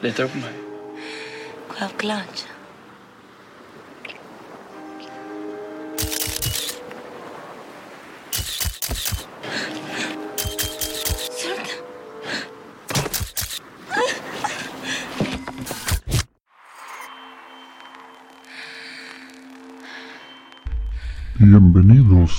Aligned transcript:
Leta 0.00 0.24
opp 0.24 0.34
meg. 0.34 0.54
Hvor? 1.68 2.59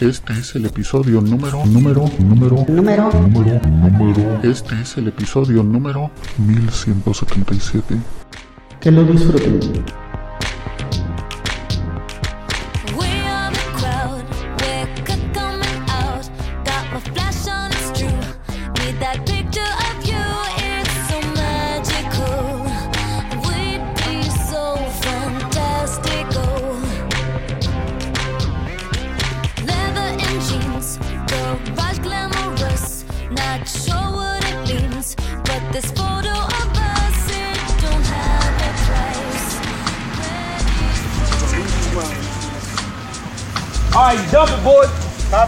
Este 0.00 0.32
es 0.32 0.54
el 0.54 0.64
episodio 0.64 1.20
número, 1.20 1.66
número, 1.66 2.04
número, 2.20 2.64
Número 2.68 3.10
número, 3.12 3.60
número. 3.66 4.40
Este 4.44 4.80
es 4.80 4.96
el 4.96 5.08
episodio 5.08 5.64
número 5.64 6.12
1177. 6.38 7.96
Que 8.80 8.92
lo 8.92 9.02
disfruten. 9.02 9.58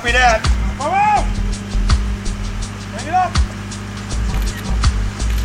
Copy 0.01 0.13
that. 0.13 0.41
Come 0.79 0.97
on. 0.97 1.21
Bring 2.97 3.05
it 3.05 3.13
up. 3.13 3.29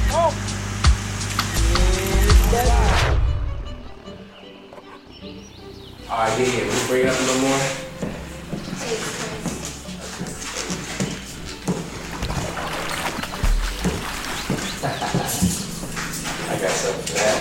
Go. 0.08 0.31
All 6.09 6.20
right, 6.23 6.39
yeah, 6.39 6.47
yeah. 6.47 6.64
We 6.64 6.80
bring 6.88 7.02
it 7.03 7.09
up 7.09 7.20
a 7.20 7.23
little 7.23 7.42
more. 7.42 7.59
I 16.47 16.56
got 16.62 16.72
something 16.72 17.08
for 17.08 17.16
that. 17.19 17.40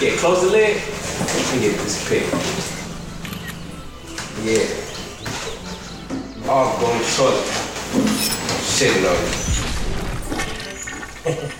Yeah, 0.00 0.16
close 0.16 0.40
the 0.40 0.48
lid. 0.48 0.76
Let 1.20 1.52
me 1.52 1.60
get 1.60 1.76
this 1.80 2.08
pick. 2.08 2.49
Yeah. 4.42 4.64
Oh, 6.48 6.78
going 6.80 7.04
short. 7.04 7.34
Shitting 8.64 9.04
on. 11.44 11.50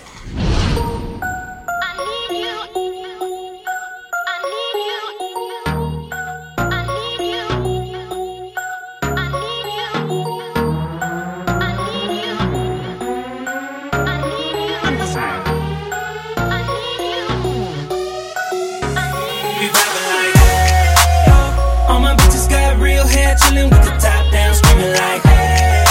With 23.55 23.83
the 23.83 23.91
top 23.99 24.31
down, 24.31 24.53
screaming 24.55 24.93
like, 24.93 25.21
hey. 25.23 25.83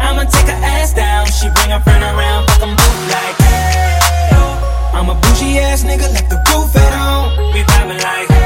I'ma 0.00 0.24
take 0.24 0.48
her 0.52 0.60
ass 0.62 0.92
down, 0.92 1.26
she 1.26 1.48
bring 1.56 1.70
her 1.70 1.80
friend 1.80 2.02
around, 2.04 2.46
fuck 2.48 2.62
'em 2.62 2.76
both 2.76 3.02
like, 3.16 3.36
hey. 3.48 4.28
I'm 4.92 5.08
a 5.08 5.14
bougie 5.14 5.58
ass 5.58 5.84
nigga, 5.84 6.08
left 6.12 6.28
the 6.28 6.38
roof 6.52 6.76
at 6.76 6.92
home. 6.92 7.52
We 7.52 7.60
vibing 7.62 8.02
like, 8.02 8.28
hey, 8.28 8.45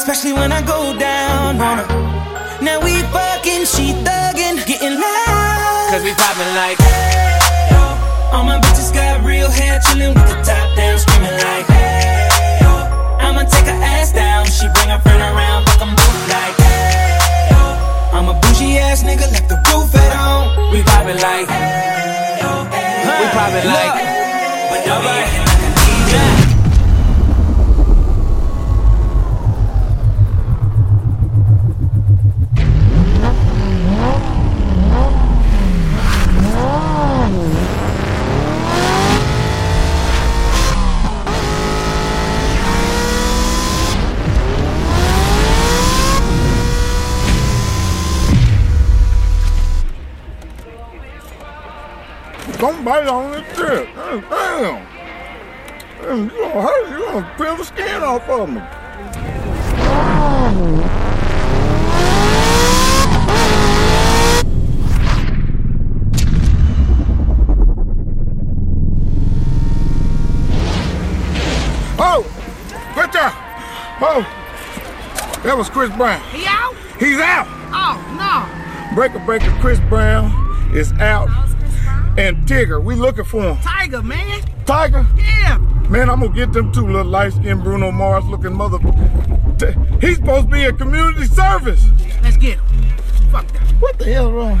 Especially 0.00 0.32
when 0.32 0.50
I 0.50 0.62
go 0.62 0.96
down 0.96 1.60
on 1.60 1.76
her. 1.84 1.88
Now 2.64 2.80
we 2.80 3.04
fucking, 3.12 3.68
she 3.68 3.92
thuggin', 4.00 4.56
getting 4.64 4.96
loud. 4.96 5.88
Cause 5.92 6.02
we 6.02 6.12
poppin' 6.16 6.54
like. 6.56 6.78
hey, 6.80 7.36
Yo, 7.68 7.80
all 8.32 8.44
my 8.44 8.56
bitches 8.64 8.94
got 8.94 9.20
real 9.22 9.50
hair, 9.50 9.78
chillin' 9.84 10.14
with 10.16 10.24
the 10.32 10.40
top 10.40 10.66
down, 10.74 10.98
screaming 10.98 11.36
like, 11.44 11.66
hey, 11.68 12.28
yo. 12.64 12.72
I'ma 13.20 13.44
take 13.44 13.68
her 13.68 13.76
ass 13.76 14.12
down, 14.12 14.46
she 14.46 14.72
bring 14.72 14.88
her 14.88 15.00
friend 15.04 15.20
around, 15.20 15.68
fuck 15.68 15.82
'em 15.84 15.92
both 15.92 16.28
like, 16.32 16.56
hey, 16.64 17.52
yo. 17.52 17.60
I'm 18.16 18.28
a 18.32 18.34
bougie 18.40 18.78
ass 18.80 19.02
nigga, 19.04 19.28
left 19.36 19.50
the 19.52 19.60
roof 19.68 19.94
at 19.94 20.12
home. 20.16 20.72
We 20.72 20.82
poppin' 20.82 21.20
like. 21.20 21.44
Hey, 21.44 22.40
yo, 22.40 22.50
hey. 22.72 23.20
We 23.20 23.26
poppin' 23.36 23.68
like. 23.68 23.94
hey, 24.00 24.68
But 24.70 24.80
don't 24.88 25.04
be 25.04 26.39
acting 53.00 53.06
like 53.06 53.06
I 53.06 53.06
need 53.06 53.06
ya. 53.06 53.06
Somebody 53.06 53.08
on 53.08 53.30
this 53.32 53.56
trip. 53.56 53.88
Damn. 53.94 54.20
Damn. 54.20 54.86
Damn, 56.02 56.24
You 56.24 56.30
gonna 56.30 56.62
hurt. 56.62 56.90
You 56.90 57.04
gonna 57.06 57.34
peel 57.36 57.56
the 57.56 57.64
skin 57.64 58.02
off 58.02 58.28
of 58.28 58.48
me. 58.48 58.60
Oh, 72.02 72.22
good 72.94 73.12
job. 73.12 73.32
Oh, 74.02 74.22
that 75.42 75.56
was 75.56 75.68
Chris 75.68 75.94
Brown. 75.96 76.20
He 76.30 76.46
out? 76.46 76.74
He's 76.98 77.18
out. 77.18 77.46
Oh, 77.72 77.98
no. 78.16 78.94
Breaker 78.94 79.18
Breaker 79.20 79.50
Chris 79.60 79.78
Brown 79.80 80.32
is 80.74 80.92
out. 80.94 81.49
And 82.20 82.46
Tigger, 82.46 82.84
we 82.84 82.96
looking 82.96 83.24
for 83.24 83.40
him. 83.40 83.56
Tiger, 83.62 84.02
man. 84.02 84.42
Tiger? 84.66 85.06
Yeah. 85.16 85.56
Man, 85.88 86.10
I'm 86.10 86.20
gonna 86.20 86.34
get 86.34 86.52
them 86.52 86.70
two 86.70 86.86
little 86.86 87.10
light-skinned 87.10 87.64
Bruno 87.64 87.90
Mars 87.90 88.26
looking 88.26 88.52
mother. 88.52 88.76
He's 90.02 90.16
supposed 90.16 90.50
to 90.50 90.52
be 90.52 90.64
at 90.64 90.76
community 90.76 91.24
service. 91.24 91.82
Let's 92.22 92.36
get 92.36 92.58
him. 92.58 92.66
Fuck 93.32 93.46
that. 93.52 93.72
What 93.80 93.98
the 93.98 94.04
hell 94.04 94.30
wrong? 94.30 94.60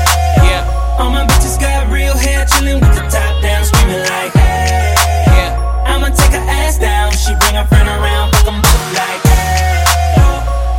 all 1.01 1.09
my 1.09 1.25
bitches 1.25 1.59
got 1.59 1.91
real 1.91 2.15
hair, 2.15 2.45
chillin' 2.45 2.79
with 2.79 2.95
the 2.95 3.01
top 3.09 3.41
down, 3.41 3.65
screaming 3.65 4.05
like, 4.05 4.31
hey. 4.33 4.93
yeah. 5.33 5.85
I'ma 5.87 6.09
take 6.09 6.33
her 6.37 6.45
ass 6.61 6.77
down. 6.77 7.11
She 7.11 7.33
bring 7.41 7.55
her 7.55 7.65
friend 7.65 7.89
around, 7.89 8.31
fuck 8.33 8.47
'em 8.53 8.61
both 8.61 8.87
like, 8.93 9.21
hey. 9.25 9.81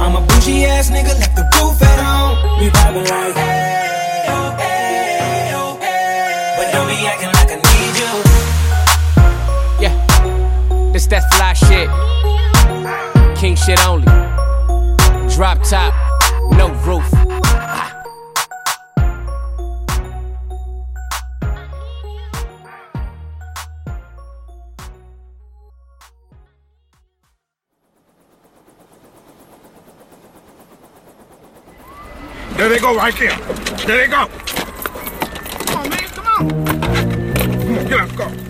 I'm 0.03 0.15
a 0.17 0.21
bougie 0.21 0.65
ass 0.65 0.91
nigga, 0.91 1.19
left 1.19 1.35
the 1.35 1.45
roof 1.59 1.83
at 1.83 1.99
home. 2.07 2.35
We 2.59 2.67
vibing 2.71 3.09
like, 3.11 3.35
hey, 3.35 4.27
oh, 4.37 4.51
hey, 4.63 5.53
oh, 5.59 5.77
hey. 5.81 6.55
But 6.57 6.67
don't 6.73 6.87
be 6.87 6.97
acting 7.11 7.33
like 7.39 7.51
I 7.55 7.59
need 7.67 7.95
you. 8.03 8.13
Yeah, 9.85 9.95
this 10.93 11.07
that 11.09 11.25
fly 11.35 11.53
shit. 11.67 11.89
King 13.37 13.57
shit 13.57 13.85
only. 13.87 14.07
Drop 15.35 15.59
top, 15.65 15.93
no 16.53 16.69
roof. 16.87 17.12
Go 32.82 32.96
right 32.96 33.17
there. 33.17 33.37
There 33.87 33.96
they 33.96 34.08
go. 34.08 34.26
Come 35.67 35.82
on, 35.82 35.88
man. 35.88 36.00
Come 36.08 36.26
on. 36.26 36.67
Come 36.67 37.79
on, 37.79 37.87
get 37.87 38.00
out 38.00 38.08
the 38.08 38.42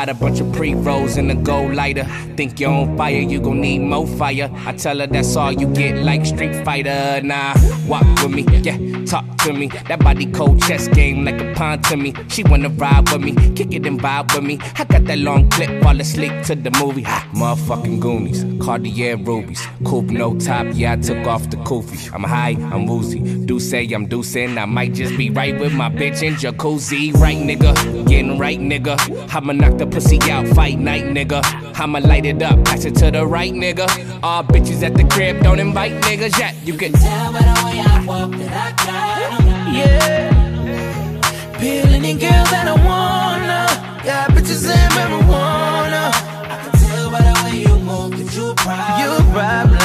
Got 0.00 0.08
a 0.08 0.14
bunch 0.14 0.40
of 0.40 0.50
pre 0.54 0.72
rolls 0.72 1.18
in 1.18 1.30
a 1.30 1.34
gold 1.34 1.74
lighter. 1.74 2.04
Think 2.34 2.58
you're 2.58 2.72
on 2.72 2.96
fire, 2.96 3.18
you 3.18 3.38
gon' 3.38 3.60
need 3.60 3.80
more 3.80 4.06
fire. 4.06 4.50
I 4.64 4.72
tell 4.72 4.98
her 4.98 5.06
that's 5.06 5.36
all 5.36 5.52
you 5.52 5.66
get, 5.74 6.02
like 6.02 6.24
Street 6.24 6.64
Fighter. 6.64 7.20
Nah, 7.22 7.52
walk 7.86 8.06
with 8.22 8.30
me, 8.30 8.46
yeah, 8.62 8.78
talk 9.10 9.24
to 9.38 9.52
me. 9.52 9.66
That 9.88 9.98
body 9.98 10.26
cold 10.26 10.62
chess 10.62 10.86
game 10.86 11.24
like 11.24 11.40
a 11.40 11.52
pawn 11.54 11.82
to 11.82 11.96
me. 11.96 12.14
She 12.28 12.44
wanna 12.44 12.68
ride 12.68 13.10
with 13.10 13.20
me, 13.20 13.32
kick 13.56 13.72
it 13.72 13.84
and 13.84 14.00
vibe 14.00 14.32
with 14.34 14.44
me. 14.44 14.58
I 14.78 14.84
got 14.84 15.04
that 15.06 15.18
long 15.18 15.50
clip, 15.50 15.82
fall 15.82 16.00
asleep 16.00 16.32
to 16.44 16.54
the 16.54 16.70
movie. 16.78 17.02
Ha, 17.02 17.28
motherfucking 17.34 17.98
Goonies, 18.00 18.44
Cartier 18.64 19.16
rubies, 19.16 19.66
coupe 19.84 20.10
no 20.10 20.38
top. 20.38 20.66
Yeah, 20.72 20.92
I 20.92 20.96
took 20.96 21.26
off 21.26 21.50
the 21.50 21.56
kufi. 21.58 22.12
I'm 22.14 22.22
high, 22.22 22.56
I'm 22.72 22.86
woozy. 22.86 23.20
Do 23.46 23.58
say 23.58 23.84
I'm 23.92 24.06
deucing. 24.08 24.56
I 24.56 24.64
might 24.66 24.94
just 24.94 25.16
be 25.16 25.28
right 25.30 25.58
with 25.58 25.72
my 25.72 25.88
bitch 25.90 26.22
in 26.22 26.34
jacuzzi. 26.34 27.12
Right, 27.14 27.36
nigga, 27.36 27.74
getting 28.08 28.38
right, 28.38 28.60
nigga. 28.60 28.96
I'ma 29.34 29.52
knock 29.54 29.78
the 29.78 29.86
pussy 29.86 30.18
out, 30.30 30.46
fight 30.48 30.78
night, 30.78 31.04
nigga. 31.04 31.40
I'ma 31.80 31.98
light 31.98 32.26
it 32.26 32.42
up, 32.42 32.64
pass 32.64 32.84
it 32.84 32.94
to 32.96 33.10
the 33.10 33.26
right, 33.26 33.52
nigga. 33.52 33.88
All 34.22 34.44
bitches 34.44 34.82
at 34.82 34.94
the 34.94 35.04
crib, 35.04 35.42
don't 35.42 35.58
invite 35.58 35.92
niggas 36.02 36.38
yet. 36.38 36.54
You 36.64 36.74
can 36.74 36.92
tell 36.92 37.32
by 37.32 37.40
the 37.40 37.62
way 37.64 37.80
I 37.80 38.04
walk 38.06 38.30
that 38.38 38.76
I 38.80 38.86
got. 38.86 38.99
Yeah. 39.76 40.30
Any 41.60 42.14
girl 42.14 42.44
that 42.52 42.66
I 42.66 42.76
wanna. 42.88 43.60
Got 44.04 44.30
bitches 44.30 44.68
and 44.68 44.92
marijuana. 44.94 46.02
I 46.52 46.56
can 46.62 46.72
tell 46.80 47.10
by 47.10 47.20
the 47.20 47.34
way 47.44 47.56
you 47.64 47.74
you 48.36 48.54
problem. 48.54 49.00
You 49.00 49.32
problem. 49.32 49.79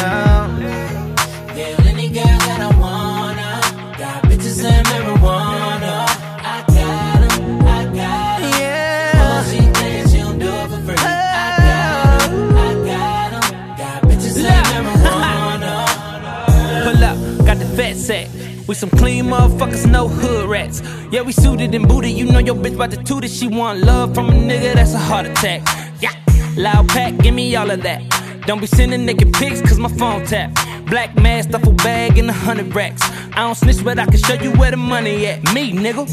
Some 18.90 19.00
clean 19.00 19.26
motherfuckers, 19.26 19.90
no 19.90 20.08
hood 20.08 20.48
rats. 20.50 20.82
Yeah, 21.12 21.22
we 21.22 21.32
suited 21.32 21.74
and 21.74 21.88
booted. 21.88 22.12
You 22.12 22.26
know 22.26 22.40
your 22.40 22.56
bitch 22.56 22.76
about 22.76 22.92
to 22.92 23.04
toot 23.04 23.24
it. 23.24 23.32
She 23.32 23.48
want 23.48 23.80
love 23.80 24.14
from 24.14 24.30
a 24.30 24.34
nigga, 24.34 24.76
that's 24.76 24.94
a 24.94 25.00
heart 25.00 25.26
attack. 25.26 25.62
Yeah, 26.02 26.12
loud 26.58 26.88
pack, 26.90 27.18
give 27.18 27.34
me 27.34 27.56
all 27.56 27.70
of 27.72 27.82
that. 27.84 28.02
Don't 28.46 28.62
be 28.62 28.68
sending 28.68 29.06
naked 29.06 29.34
pics, 29.34 29.62
cause 29.62 29.80
my 29.80 29.90
phone 29.90 30.26
tap. 30.26 30.54
Black 30.86 31.16
mask, 31.16 31.50
duffel 31.50 31.74
bag, 31.74 32.18
and 32.18 32.30
a 32.30 32.34
hundred 32.34 32.76
racks. 32.76 33.02
I 33.34 33.38
don't 33.38 33.56
snitch, 33.56 33.84
but 33.84 33.98
I 33.98 34.06
can 34.06 34.18
show 34.18 34.36
you 34.36 34.52
where 34.52 34.72
the 34.72 34.78
money 34.78 35.26
at. 35.28 35.42
Me, 35.54 35.72
nigga, 35.72 36.06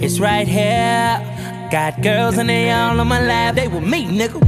it's 0.00 0.20
right 0.20 0.46
here. 0.46 1.18
Got 1.72 2.02
girls 2.02 2.38
and 2.38 2.48
they 2.48 2.70
all 2.70 3.00
on 3.00 3.08
my 3.08 3.20
lap, 3.20 3.56
they 3.56 3.66
with 3.66 3.84
me, 3.84 4.06
nigga. 4.06 4.40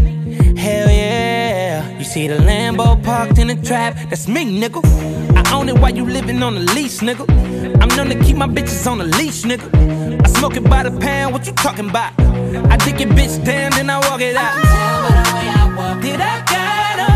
Hell 0.56 0.88
yeah. 0.88 1.98
You 1.98 2.04
see 2.04 2.28
the 2.28 2.36
Lambo 2.36 3.02
parked 3.02 3.38
in 3.38 3.48
the 3.48 3.56
trap, 3.56 3.96
that's 4.08 4.28
me, 4.28 4.60
nigga. 4.60 5.31
I 5.52 5.56
own 5.56 5.68
it 5.68 5.78
while 5.78 5.94
you 5.94 6.06
living 6.06 6.42
on 6.42 6.54
the 6.54 6.62
lease, 6.73 7.00
nigga. 7.00 7.28
I'm 7.82 7.88
known 7.90 8.09
to 8.09 8.18
keep 8.25 8.38
my 8.38 8.47
bitches 8.47 8.90
on 8.90 8.97
the 8.97 9.04
leash, 9.04 9.42
nigga. 9.42 9.68
I 10.25 10.28
smoke 10.28 10.56
it 10.56 10.64
by 10.64 10.82
the 10.82 10.99
pound, 10.99 11.35
what 11.35 11.47
you 11.47 11.52
talking 11.52 11.90
about? 11.90 12.18
I 12.73 12.78
dick 12.78 12.99
your 13.00 13.11
bitch 13.11 13.44
down, 13.44 13.73
then 13.73 13.90
I 13.90 13.99
walk 14.09 14.23
it 14.23 14.35
out. 14.35 14.54
Did 16.00 16.21
I 16.23 16.40
got 16.47 17.12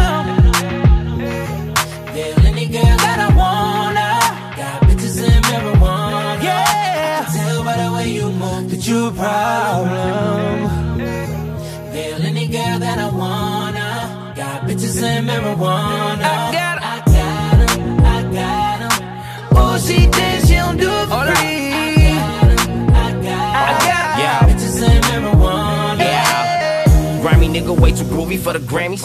way 27.80 27.92
too 27.92 28.04
groovy 28.04 28.38
for 28.38 28.52
the 28.52 28.58
Grammys. 28.60 29.04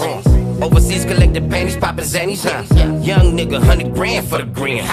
Overseas 0.61 1.05
collected 1.05 1.49
panties, 1.49 1.75
poppin' 1.77 2.05
zannies, 2.05 2.43
huh? 2.43 2.63
Young 3.01 3.35
nigga, 3.37 3.61
hundred 3.63 3.93
grand 3.93 4.27
for 4.27 4.37
the 4.37 4.45
green. 4.45 4.83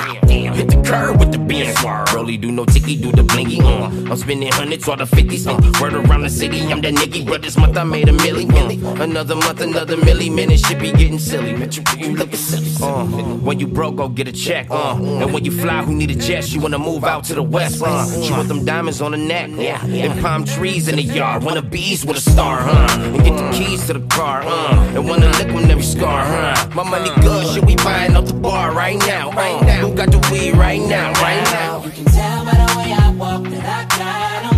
Hit 0.55 0.69
the 0.71 0.78
curb 0.89 1.21
with 1.21 1.33
the 1.33 1.39
Benz. 1.39 1.77
Rolly 2.15 2.37
do 2.37 2.51
no 2.51 2.65
ticky, 2.65 2.97
do 2.97 3.13
the 3.13 3.23
blinky. 3.23 3.61
Uh. 3.61 3.87
I'm 4.11 4.17
spending 4.17 4.51
hundreds 4.53 4.89
or 4.89 4.97
the 4.97 5.07
fifties. 5.07 5.47
Uh. 5.47 5.61
Word 5.81 5.95
around 5.95 6.23
the 6.23 6.31
city, 6.31 6.61
I'm 6.73 6.81
that 6.81 6.95
nigga. 6.95 7.27
But 7.27 7.43
this 7.43 7.57
month 7.57 7.77
I 7.77 7.85
made 7.85 8.09
a 8.09 8.13
milli, 8.13 8.47
milli. 8.47 8.79
Another 9.01 9.37
month, 9.37 9.61
another 9.61 9.97
milli. 9.97 10.35
Man, 10.35 10.49
this 10.49 10.67
shit 10.67 10.79
be 10.81 10.91
getting 10.93 11.19
silly. 11.19 11.53
Man, 11.53 11.71
you, 11.73 11.83
you 11.99 12.17
looking 12.17 12.37
silly. 12.37 12.71
Uh. 12.81 13.05
When 13.47 13.61
you 13.61 13.67
broke, 13.67 13.97
go 13.97 14.09
get 14.09 14.29
a 14.29 14.33
check. 14.33 14.71
Uh. 14.71 14.97
And 14.97 15.33
when 15.33 15.45
you 15.45 15.53
fly, 15.53 15.83
who 15.83 15.95
need 15.95 16.11
a 16.11 16.15
jet? 16.15 16.51
You 16.53 16.61
wanna 16.61 16.79
move 16.79 17.05
out 17.05 17.25
to 17.25 17.35
the 17.35 17.43
west. 17.43 17.83
Uh. 17.85 18.23
She 18.23 18.33
want 18.33 18.49
them 18.49 18.65
diamonds 18.65 19.01
on 19.01 19.13
the 19.13 19.19
neck. 19.19 19.51
Yeah. 19.53 19.85
And 19.85 20.21
palm 20.21 20.45
trees 20.45 20.89
in 20.89 20.97
the 20.97 21.03
yard. 21.03 21.43
Wanna 21.43 21.63
bees 21.63 22.05
with 22.05 22.17
a 22.17 22.21
star, 22.21 22.59
huh? 22.61 23.01
And 23.01 23.25
get 23.25 23.37
the 23.37 23.51
keys 23.53 23.87
to 23.87 23.95
the 23.95 24.07
car, 24.09 24.43
uh. 24.43 24.95
And 24.95 25.09
wanna 25.09 25.29
lick 25.39 25.49
on 25.49 25.71
every 25.71 25.83
scar, 25.83 26.25
huh? 26.25 26.69
My 26.75 26.83
money 26.83 27.11
good, 27.21 27.47
shit 27.55 27.65
we 27.65 27.77
buying 27.77 28.17
off 28.17 28.27
the 28.27 28.35
bar 28.35 28.73
right 28.73 28.99
now. 28.99 29.31
Uh. 29.31 29.59
Who 29.83 29.95
got 29.95 30.11
the 30.11 30.19
weed 30.33 30.55
right 30.81 30.91
now, 30.91 31.13
right 31.23 31.45
now? 31.53 31.85
You 31.85 31.91
can 31.91 32.05
tell 32.05 32.45
by 32.45 32.53
the 32.53 32.75
way 32.79 32.93
I 32.93 33.11
walk 33.11 33.43
that 33.45 33.65
I 33.65 33.85
got. 33.99 34.55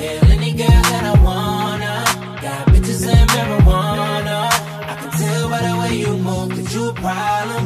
Yeah, 0.00 0.32
any 0.34 0.52
girl 0.52 0.82
that 0.92 1.04
I 1.04 1.14
wanna. 1.22 2.04
Got 2.42 2.66
bitches 2.68 3.06
and 3.06 3.30
marijuana. 3.30 4.38
I 4.90 4.94
can 5.00 5.10
tell 5.10 5.48
by 5.48 5.60
the 5.62 5.74
way 5.80 5.92
you 5.96 6.16
move 6.16 6.56
that 6.56 6.74
you 6.74 6.88
a 6.88 6.92
problem. 6.92 7.64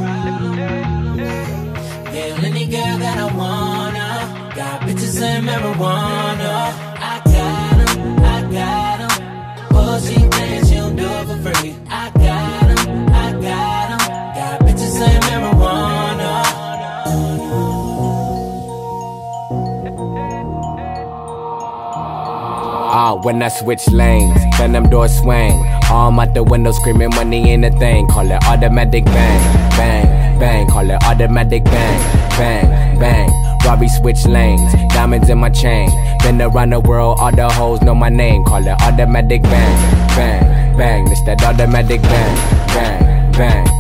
Yeah, 2.14 2.46
any 2.46 2.66
girl 2.66 2.98
that 2.98 3.18
I 3.18 3.28
wanna. 3.36 4.08
Got 4.54 4.80
bitches 4.82 5.20
and 5.22 5.46
marijuana. 5.48 6.17
Ah, 23.00 23.14
when 23.14 23.40
I 23.44 23.46
switch 23.46 23.86
lanes, 23.90 24.42
then 24.58 24.72
them 24.72 24.90
doors 24.90 25.16
swing. 25.20 25.54
Arm 25.88 26.18
out 26.18 26.34
the 26.34 26.42
window 26.42 26.72
screaming 26.72 27.10
money 27.10 27.48
ain't 27.48 27.64
a 27.64 27.70
thing. 27.70 28.08
Call 28.08 28.28
it 28.28 28.42
automatic 28.42 29.04
bang, 29.04 29.70
bang, 29.78 30.38
bang. 30.40 30.66
Call 30.66 30.90
it 30.90 31.00
automatic 31.04 31.62
bang, 31.62 32.00
bang, 32.36 32.98
bang. 32.98 33.30
Robbie 33.64 33.86
switch 33.86 34.26
lanes, 34.26 34.72
diamonds 34.92 35.30
in 35.30 35.38
my 35.38 35.48
chain. 35.48 35.88
Been 36.24 36.42
around 36.42 36.70
the 36.70 36.80
world, 36.80 37.18
all 37.20 37.30
the 37.30 37.48
hoes 37.48 37.80
know 37.82 37.94
my 37.94 38.08
name. 38.08 38.44
Call 38.44 38.66
it 38.66 38.82
automatic 38.82 39.42
bang, 39.44 39.78
bang, 40.16 40.76
bang. 40.76 41.06
It's 41.06 41.22
that 41.22 41.40
automatic 41.44 42.02
bang, 42.02 42.36
bang, 42.74 43.30
bang. 43.30 43.77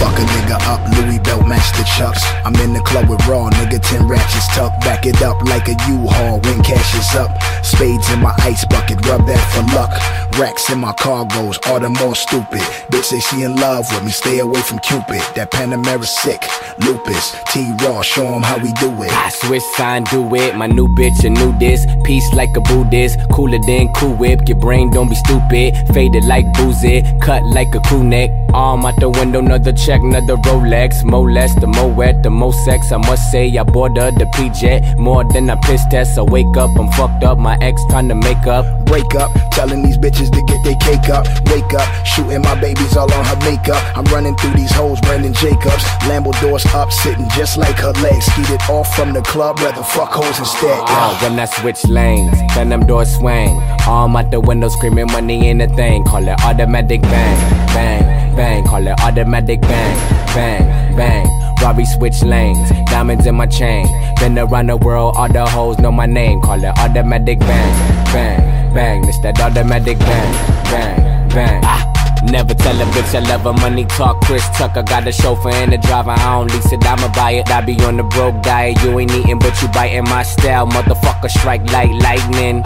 Fuck 0.00 0.16
a 0.16 0.24
nigga 0.32 0.56
up, 0.64 0.80
Louis 0.96 1.18
belt 1.18 1.46
match 1.46 1.76
the 1.76 1.84
chucks. 1.84 2.24
I'm 2.46 2.56
in 2.56 2.72
the 2.72 2.80
club 2.80 3.10
with 3.10 3.20
raw, 3.26 3.50
nigga, 3.50 3.78
10 3.82 4.08
ratchets 4.08 4.48
tucked. 4.56 4.80
Back 4.80 5.04
it 5.04 5.20
up 5.20 5.42
like 5.44 5.68
a 5.68 5.76
U-Haul 5.92 6.40
when 6.40 6.62
cash 6.62 6.94
is 6.96 7.14
up. 7.14 7.30
Spades 7.62 8.10
in 8.10 8.20
my 8.20 8.34
ice 8.40 8.64
bucket, 8.64 9.04
rub 9.06 9.26
that 9.26 9.44
for 9.52 9.62
luck. 9.76 9.92
Racks 10.40 10.70
in 10.70 10.78
my 10.78 10.94
cargoes, 10.94 11.58
all 11.66 11.78
the 11.80 11.90
more 11.90 12.14
stupid. 12.14 12.62
Bitch 12.90 13.04
say 13.04 13.20
she 13.20 13.42
in 13.42 13.56
love 13.56 13.84
with 13.92 14.02
me, 14.02 14.10
stay 14.10 14.38
away 14.38 14.62
from 14.62 14.78
Cupid. 14.78 15.20
That 15.34 15.50
Panamera 15.50 16.06
sick, 16.06 16.40
lupus. 16.78 17.36
T-Raw, 17.52 18.00
show 18.00 18.26
'em 18.34 18.42
how 18.42 18.56
we 18.56 18.72
do 18.80 18.88
it. 19.02 19.12
I 19.12 19.28
switch 19.28 19.62
sign, 19.76 20.04
do 20.04 20.34
it. 20.34 20.56
My 20.56 20.66
new 20.66 20.88
bitch, 20.88 21.24
a 21.24 21.28
new 21.28 21.52
this. 21.58 21.84
Peace 22.04 22.32
like 22.32 22.56
a 22.56 22.60
Buddhist. 22.62 23.18
Cooler 23.30 23.60
than 23.66 23.92
Cool 23.92 24.14
Whip. 24.14 24.48
Your 24.48 24.58
brain 24.58 24.90
don't 24.90 25.10
be 25.10 25.16
stupid. 25.16 25.76
Faded 25.92 26.24
like 26.24 26.50
boozy. 26.54 27.04
Cut 27.20 27.42
like 27.44 27.74
a 27.74 27.80
crew 27.80 28.02
neck. 28.02 28.30
Arm 28.54 28.84
out 28.84 28.98
the 28.98 29.08
window, 29.08 29.38
another 29.38 29.72
check, 29.72 30.00
another 30.02 30.36
Rolex. 30.36 31.04
More 31.04 31.30
less, 31.30 31.54
the 31.54 31.66
more 31.66 31.90
wet, 31.90 32.22
the 32.22 32.30
more 32.30 32.52
sex. 32.52 32.92
I 32.92 32.96
must 32.96 33.30
say, 33.30 33.56
I 33.56 33.62
bought 33.62 33.96
her 33.96 34.10
the 34.10 34.26
PJ. 34.26 34.98
More 34.98 35.24
than 35.32 35.50
a 35.50 35.56
piss 35.58 35.84
test. 35.90 36.18
I 36.18 36.22
wake 36.22 36.56
up, 36.56 36.70
I'm 36.78 36.90
fucked 36.92 37.24
up. 37.24 37.38
My 37.38 37.56
ex 37.60 37.80
trying 37.88 38.08
to 38.08 38.14
make 38.14 38.46
up. 38.46 38.64
Break 38.86 39.14
up, 39.14 39.30
telling 39.52 39.82
these 39.82 39.96
bitches 39.96 40.32
to 40.32 40.42
get 40.42 40.64
their 40.64 40.74
cake 40.76 41.08
up. 41.10 41.26
Wake 41.46 41.72
up, 41.74 41.86
shooting 42.04 42.42
my 42.42 42.60
babies 42.60 42.96
all 42.96 43.12
on 43.12 43.24
her 43.24 43.36
makeup. 43.48 43.80
I'm 43.96 44.04
running 44.06 44.36
through 44.36 44.54
these 44.54 44.72
hoes, 44.72 45.00
Brandon 45.00 45.32
Jacobs. 45.32 45.84
Lambo 46.08 46.32
doors 46.40 46.66
up, 46.74 46.90
sitting 46.90 47.28
just 47.30 47.56
like 47.56 47.78
her 47.78 47.92
legs. 48.02 48.26
Skeeted 48.26 48.60
off 48.68 48.92
from 48.96 49.12
the 49.12 49.22
club, 49.22 49.60
rather 49.60 49.82
fuck 49.84 50.10
hoes 50.10 50.38
instead. 50.38 50.80
Ah, 50.86 51.16
when 51.22 51.38
I 51.38 51.44
switch 51.44 51.84
lanes, 51.86 52.36
then 52.54 52.70
them 52.70 52.84
doors 52.84 53.14
swing. 53.16 53.56
Arm 53.86 54.16
out 54.16 54.30
the 54.30 54.40
window 54.40 54.68
screaming 54.68 55.06
money 55.06 55.48
in 55.48 55.58
the 55.58 55.68
thing. 55.68 56.04
Call 56.04 56.26
it 56.26 56.40
automatic 56.44 57.02
bang, 57.02 57.66
bang, 57.74 58.36
bang. 58.40 58.64
Call 58.64 58.86
it 58.86 58.96
automatic 59.00 59.60
bang, 59.60 59.96
bang, 60.34 60.96
bang. 60.96 61.26
Robbie 61.62 61.84
switch 61.84 62.22
lanes, 62.22 62.70
diamonds 62.90 63.26
in 63.26 63.34
my 63.34 63.46
chain. 63.46 63.86
Been 64.18 64.38
around 64.38 64.68
the 64.68 64.76
world, 64.76 65.14
all 65.16 65.28
the 65.28 65.44
hoes 65.46 65.78
know 65.78 65.92
my 65.92 66.06
name. 66.06 66.40
Call 66.40 66.62
it 66.64 66.74
automatic 66.78 67.38
bang, 67.40 67.72
bang, 68.12 68.74
bang. 68.74 69.08
It's 69.08 69.20
that 69.20 69.40
automatic 69.40 69.98
bang, 69.98 70.32
bang, 70.72 71.28
bang. 71.28 71.60
Ah. 71.64 71.89
Never 72.24 72.54
tell 72.54 72.80
a 72.80 72.84
bitch 72.92 73.14
I 73.14 73.20
love 73.28 73.42
her. 73.42 73.52
Money 73.52 73.84
talk, 73.86 74.20
Chris 74.24 74.46
Tucker. 74.50 74.82
Got 74.82 75.06
a 75.06 75.12
chauffeur 75.12 75.50
and 75.50 75.72
a 75.72 75.78
driver. 75.78 76.10
I 76.10 76.38
don't 76.38 76.52
lease 76.52 76.72
it, 76.72 76.84
I'ma 76.84 77.08
buy 77.12 77.32
it. 77.32 77.50
I 77.50 77.60
be 77.60 77.74
on 77.84 77.96
the 77.96 78.02
broke 78.02 78.42
diet. 78.42 78.82
You 78.82 78.98
ain't 78.98 79.10
eating, 79.12 79.38
but 79.38 79.60
you 79.62 79.68
biting 79.68 80.04
my 80.04 80.22
style. 80.22 80.66
Motherfucker, 80.66 81.30
strike 81.30 81.64
like 81.72 81.90
lightning. 82.02 82.62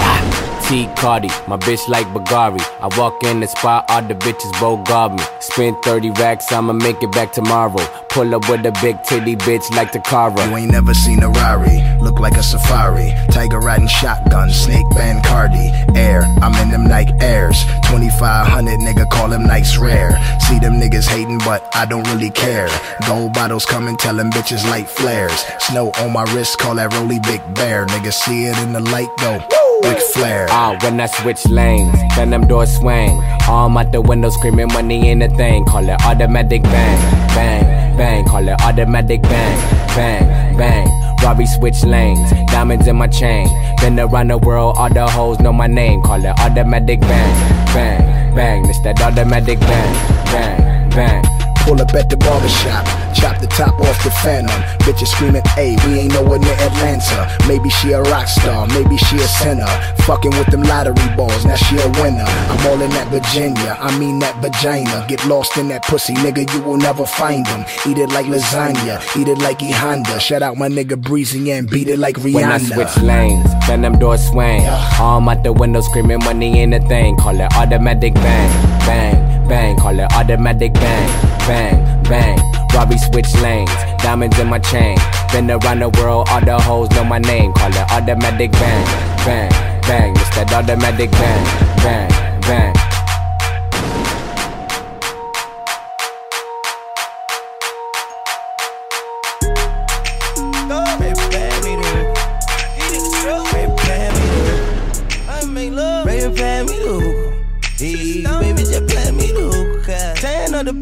T 0.66 0.88
Cardi, 0.96 1.28
my 1.46 1.58
bitch 1.58 1.88
like 1.88 2.06
Bagari. 2.08 2.61
I 2.80 2.88
walk 2.99 3.23
in 3.25 3.40
the 3.40 3.46
spot, 3.46 3.84
all 3.90 4.02
the 4.02 4.14
bitches 4.14 4.50
both 4.58 4.87
guard 4.88 5.12
me. 5.12 5.23
Spend 5.40 5.76
30 5.84 6.11
racks, 6.12 6.50
I'ma 6.50 6.73
make 6.73 7.02
it 7.02 7.12
back 7.12 7.32
tomorrow. 7.32 7.76
Pull 8.14 8.33
up 8.33 8.49
with 8.49 8.64
a 8.64 8.71
big 8.80 9.02
titty 9.02 9.35
bitch 9.35 9.68
like 9.75 9.90
the 9.90 9.99
Cara. 9.99 10.33
You 10.47 10.56
ain't 10.56 10.71
never 10.71 10.94
seen 10.94 11.21
a 11.25 11.28
Rari, 11.28 11.83
look 12.00 12.21
like 12.21 12.37
a 12.37 12.44
safari. 12.44 13.12
Tiger 13.33 13.59
riding 13.59 13.88
shotgun, 13.88 14.50
snake 14.50 14.88
band 14.90 15.25
Cardi. 15.25 15.73
Air, 15.99 16.23
I'm 16.40 16.54
in 16.62 16.71
them 16.71 16.85
Nike 16.85 17.12
Airs. 17.21 17.64
2500, 17.90 18.78
nigga, 18.78 19.11
call 19.11 19.28
them 19.30 19.42
nights 19.42 19.78
rare. 19.78 20.12
See 20.38 20.61
them 20.61 20.75
niggas 20.75 21.09
hating, 21.09 21.38
but 21.38 21.68
I 21.75 21.87
don't 21.87 22.06
really 22.14 22.30
care. 22.30 22.68
Gold 23.09 23.33
bottles 23.33 23.66
coming, 23.66 23.97
tell 23.97 24.14
them 24.14 24.30
bitches 24.30 24.64
light 24.71 24.88
flares. 24.88 25.44
Snow 25.59 25.90
on 25.99 26.12
my 26.12 26.23
wrist, 26.33 26.59
call 26.59 26.76
that 26.76 26.92
Rolly 26.94 27.18
Big 27.18 27.42
Bear. 27.56 27.85
Nigga, 27.87 28.12
see 28.12 28.44
it 28.44 28.56
in 28.59 28.73
the 28.73 28.80
light, 28.80 29.09
go. 29.18 29.63
Ric 29.83 29.99
Flair. 30.12 30.47
Ah, 30.50 30.76
when 30.83 31.00
I 31.00 31.07
switch 31.07 31.45
lanes, 31.47 31.97
then 32.16 32.31
them 32.31 32.47
doors 32.47 32.76
swing. 32.76 33.21
Arm 33.49 33.76
out 33.76 33.93
the 33.93 34.00
window 34.00 34.31
screaming 34.31 34.69
money 34.69 35.09
in 35.11 35.23
a 35.23 35.28
thing. 35.28 35.64
Call 35.64 35.88
it 35.88 36.00
automatic 36.04 36.62
bang, 36.62 36.99
bang, 37.35 37.97
bang. 37.97 38.25
Call 38.25 38.49
it 38.49 38.61
automatic 38.62 39.23
bang, 39.23 39.59
bang, 39.97 40.57
bang. 40.57 40.88
Robbie 41.23 41.47
switch 41.47 41.83
lanes, 41.85 42.31
diamonds 42.52 42.87
in 42.87 42.97
my 42.97 43.09
chain. 43.09 43.49
Been 43.81 43.99
around 43.99 44.28
the 44.28 44.38
world, 44.38 44.76
all 44.78 44.93
the 44.93 45.07
hoes 45.07 45.38
know 45.40 45.52
my 45.52 45.66
name. 45.66 46.02
Call 46.02 46.25
it 46.25 46.38
automatic 46.38 47.00
bang, 47.00 47.35
bang, 47.75 48.35
bang. 48.35 48.69
It's 48.69 48.81
that 48.81 49.00
automatic 49.00 49.59
bang, 49.61 49.95
bang, 50.26 50.90
bang. 50.90 51.43
Pull 51.64 51.80
up 51.80 51.94
at 51.94 52.11
the 52.11 52.16
barbershop, 52.18 52.85
chop 53.16 53.40
the 53.40 53.47
top 53.47 53.73
off 53.80 53.97
the 54.04 54.11
phantom. 54.23 54.61
Bitches 54.85 55.09
screaming, 55.09 55.42
hey, 55.56 55.76
we 55.87 56.00
ain't 56.00 56.12
nowhere 56.12 56.38
near 56.38 56.52
Atlanta. 56.61 57.25
Maybe 57.49 57.71
she 57.71 57.92
a 57.92 58.02
rock 58.02 58.28
star, 58.28 58.66
maybe 58.68 58.99
she 58.99 59.16
a 59.16 59.26
sinner. 59.26 59.66
Fucking 60.04 60.33
with 60.33 60.49
them 60.49 60.62
lottery 60.62 61.09
balls, 61.16 61.47
now 61.47 61.56
she 61.56 61.76
a 61.78 61.88
winner. 62.02 62.28
I'm 62.52 62.66
all 62.66 62.80
in 62.83 62.90
that 62.90 63.09
Virginia, 63.09 63.78
I 63.80 63.97
mean 63.99 64.18
that 64.18 64.37
vagina. 64.42 65.06
Get 65.09 65.25
lost 65.25 65.56
in 65.56 65.68
that 65.68 65.83
pussy, 65.85 66.12
nigga, 66.14 66.44
you 66.52 66.61
will 66.61 66.76
never 66.76 67.06
find 67.06 67.47
them. 67.47 67.64
Eat 67.88 67.97
it 67.97 68.11
like 68.11 68.26
lasagna, 68.26 69.00
eat 69.16 69.28
it 69.28 69.38
like 69.38 69.62
E 69.62 69.71
Honda. 69.71 70.21
Shout 70.21 70.42
out 70.42 70.59
my 70.59 70.68
nigga 70.68 71.00
Breezy 71.00 71.50
and 71.50 71.68
beat 71.68 71.88
it 71.88 71.99
like 71.99 72.16
Rihanna. 72.16 72.35
When 72.35 72.44
I 72.44 72.59
switch 72.59 73.02
lanes, 73.02 73.49
then 73.66 73.80
them 73.80 73.99
doors 73.99 74.23
swing. 74.28 74.62
Arm 75.00 75.30
out 75.30 75.42
the 75.42 75.52
window 75.52 75.80
screaming 75.80 76.18
money 76.18 76.61
ain't 76.61 76.75
a 76.75 76.80
thing. 76.88 77.16
Call 77.16 77.40
it 77.40 77.50
automatic 77.56 78.12
bang, 78.12 78.78
bang, 78.80 79.33
bang. 79.48 79.76
Call 79.76 79.98
it 79.98 80.12
automatic 80.12 80.72
bang, 80.74 81.08
bang, 81.46 82.02
bang. 82.04 82.38
Robbie 82.74 82.98
switch 82.98 83.32
lanes, 83.42 83.70
diamonds 84.02 84.38
in 84.38 84.48
my 84.48 84.58
chain. 84.58 84.96
Been 85.32 85.50
around 85.50 85.80
the 85.80 85.88
world, 86.00 86.28
all 86.30 86.40
the 86.40 86.58
hoes 86.60 86.90
know 86.90 87.04
my 87.04 87.18
name. 87.18 87.52
Call 87.52 87.70
it 87.70 87.92
automatic 87.92 88.52
bang, 88.52 88.84
bang, 89.24 89.50
bang. 89.82 90.12
It's 90.16 90.30
that 90.36 90.52
automatic 90.52 91.10
bang, 91.12 91.44
bang, 91.82 92.40
bang. 92.42 92.83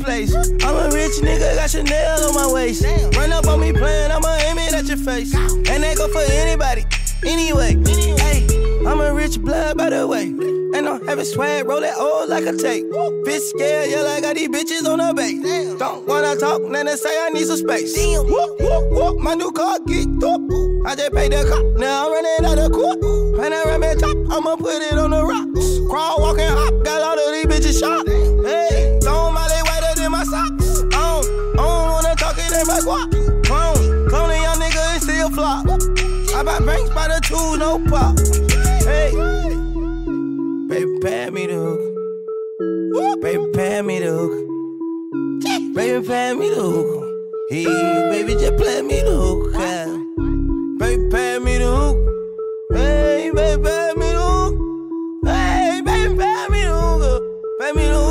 Place. 0.02 0.35
I'm 0.35 0.76
a 0.76 0.90
rich 0.94 1.16
nigga, 1.23 1.56
got 1.56 1.71
Chanel 1.71 2.25
on 2.25 2.35
my 2.35 2.52
waist. 2.52 2.85
Run 3.16 3.32
up 3.32 3.47
on 3.47 3.61
me 3.61 3.73
playing, 3.73 4.11
I'ma 4.11 4.37
aim 4.47 4.59
it 4.59 4.75
at 4.75 4.87
your 4.87 4.97
face. 4.99 5.35
And 5.35 5.82
they 5.82 5.94
go 5.94 6.09
for 6.09 6.23
anybody, 6.32 6.85
anyway. 7.25 7.76
Hey, 8.18 8.47
I'm 8.87 9.00
a 9.00 9.12
rich 9.14 9.40
blood 9.40 9.76
by 9.76 9.90
the 9.90 10.06
way. 10.06 10.25
And 10.75 10.87
Damn, 10.87 11.06
having 11.06 11.25
swag, 11.25 11.66
roll 11.66 11.80
that 11.80 11.97
old 11.99 12.28
like 12.28 12.44
a 12.44 12.56
tape. 12.56 12.85
Bitch 13.25 13.40
scared, 13.50 13.90
yeah, 13.90 14.02
I 14.02 14.21
got 14.21 14.37
these 14.37 14.49
bitches 14.49 14.88
on 14.88 14.99
the 14.99 15.12
base. 15.14 15.78
Don't 15.78 16.06
wanna 16.06 16.35
talk, 16.37 16.62
then 16.71 16.87
they 16.87 16.97
say 16.97 17.11
I 17.26 17.28
need 17.30 17.47
some 17.47 17.59
space. 17.59 17.94
Whoop, 17.97 18.61
whoop, 18.61 18.90
whoop, 18.90 19.18
my 19.18 19.35
new 19.35 19.52
car 19.52 19.78
geeked 19.80 20.23
up. 20.25 20.40
I 20.87 20.97
just 20.97 21.12
paid 21.12 21.32
the 21.32 21.44
cop, 21.44 21.78
now 21.78 22.06
I'm 22.06 22.12
running 22.12 22.44
out 22.47 22.59
of 22.59 22.73
court. 22.73 23.00
Panoramic 23.37 23.99
top, 23.99 24.16
I'ma 24.30 24.56
put 24.56 24.82
it 24.82 24.99
on 24.99 25.11
the 25.11 25.25
rocks. 25.25 25.78
Crawl, 25.88 26.21
walk, 26.21 26.38
and 26.38 26.54
hop, 26.59 26.85
got 26.85 27.02
all 27.02 27.18
of 27.18 27.32
these 27.32 27.47
bitches 27.47 27.80
shot. 27.80 28.12
Two, 37.33 37.57
no 37.57 37.79
pop. 37.89 38.19
Hey, 38.85 39.11
baby, 40.69 40.99
pay 41.01 41.31
me 41.31 41.47
the 41.47 41.55
hook. 41.55 43.23
Baby, 43.23 43.45
pay 43.55 43.81
me 43.83 43.99
the 44.01 44.11
hook. 44.11 45.75
Baby, 45.75 46.07
pay 46.07 46.35
me 46.35 46.49
the 46.51 46.61
hook. 46.61 46.89
Hey, 47.49 47.65
baby, 48.11 48.35
just 48.35 48.57
play 48.57 48.83
me 48.83 49.01
the 49.01 49.11
hook. 49.12 49.53
yeah. 49.55 49.87
Baby, 50.79 51.09
pay 51.11 51.39
me 51.39 51.59
the 51.59 51.71
hook. 51.77 51.97
Hey, 52.75 53.31
baby, 53.35 53.62
pay 53.62 53.93
me 53.97 54.09
the 54.12 54.21
hook. 54.21 54.55
Hey, 55.25 55.81
baby, 55.85 56.15
pay 56.19 56.47
me 56.51 56.61
the 56.65 56.75
hook. 56.75 57.23
Pay 57.61 57.73
me 57.73 57.85
the 57.89 57.95
hook, 57.95 58.01